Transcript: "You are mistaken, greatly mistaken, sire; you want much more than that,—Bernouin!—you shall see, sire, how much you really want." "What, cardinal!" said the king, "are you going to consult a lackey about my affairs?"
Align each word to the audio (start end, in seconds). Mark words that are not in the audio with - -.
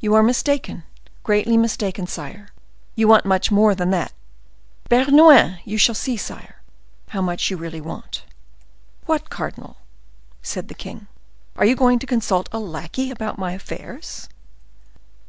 "You 0.00 0.16
are 0.16 0.24
mistaken, 0.24 0.82
greatly 1.22 1.56
mistaken, 1.56 2.08
sire; 2.08 2.48
you 2.96 3.06
want 3.06 3.24
much 3.24 3.52
more 3.52 3.76
than 3.76 3.90
that,—Bernouin!—you 3.92 5.78
shall 5.78 5.94
see, 5.94 6.16
sire, 6.16 6.60
how 7.10 7.22
much 7.22 7.48
you 7.48 7.56
really 7.56 7.80
want." 7.80 8.24
"What, 9.06 9.30
cardinal!" 9.30 9.76
said 10.42 10.66
the 10.66 10.74
king, 10.74 11.06
"are 11.54 11.64
you 11.64 11.76
going 11.76 12.00
to 12.00 12.08
consult 12.10 12.48
a 12.50 12.58
lackey 12.58 13.12
about 13.12 13.38
my 13.38 13.52
affairs?" 13.52 14.28